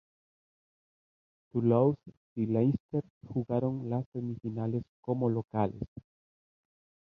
Toulouse 1.51 1.95
y 2.35 2.47
Leinster 2.47 3.03
jugaron 3.27 3.87
las 3.87 4.03
semifinales 4.13 4.81
como 5.03 5.29
locales. 5.29 5.83